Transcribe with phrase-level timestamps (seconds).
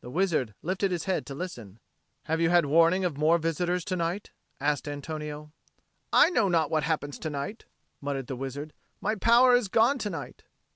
[0.00, 1.78] The wizard lifted his head to listen.
[2.24, 5.52] "Have you had warning of more visitors to night?" asked Antonio.
[6.12, 7.66] "I know not what happens to night,"
[8.00, 8.72] muttered the wizard.
[9.00, 10.42] "My power is gone to night."